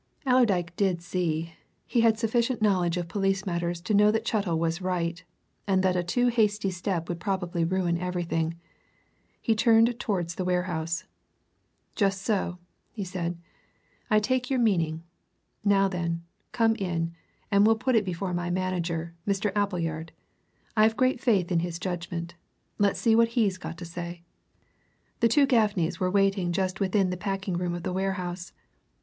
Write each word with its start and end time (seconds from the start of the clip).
Allerdyke 0.25 0.75
did 0.75 0.99
see. 1.03 1.53
He 1.85 2.01
had 2.01 2.17
sufficient 2.17 2.59
knowledge 2.59 2.97
of 2.97 3.07
police 3.07 3.45
matters 3.45 3.79
to 3.81 3.93
know 3.93 4.09
that 4.09 4.25
Chettle 4.27 4.57
was 4.57 4.81
right, 4.81 5.23
and 5.67 5.83
that 5.83 5.95
a 5.95 6.01
too 6.01 6.29
hasty 6.29 6.71
step 6.71 7.07
would 7.07 7.19
probably 7.19 7.63
ruin 7.63 7.99
everything. 7.99 8.55
He 9.39 9.53
turned 9.53 9.99
towards 9.99 10.33
the 10.33 10.43
warehouse. 10.43 11.03
"Just 11.95 12.23
so," 12.23 12.57
he 12.91 13.03
said. 13.03 13.37
"I 14.09 14.19
take 14.19 14.49
your 14.49 14.57
meaning. 14.57 15.03
Now 15.63 15.87
then, 15.87 16.23
come 16.51 16.73
in, 16.77 17.13
and 17.51 17.63
we'll 17.63 17.75
put 17.75 17.95
it 17.95 18.03
before 18.03 18.33
my 18.33 18.49
manager, 18.49 19.13
Mr. 19.27 19.51
Appleyard. 19.55 20.13
I've 20.75 20.97
great 20.97 21.21
faith 21.21 21.51
in 21.51 21.59
his 21.59 21.77
judgment 21.77 22.33
let's 22.79 22.99
see 22.99 23.15
what 23.15 23.27
he's 23.37 23.59
got 23.59 23.77
to 23.77 23.85
say." 23.85 24.23
The 25.19 25.27
two 25.27 25.45
Gaffneys 25.45 25.99
were 25.99 26.09
waiting 26.09 26.51
just 26.51 26.79
within 26.79 27.11
the 27.11 27.17
packingroom 27.17 27.75
of 27.75 27.83
the 27.83 27.93
warehouse. 27.93 28.51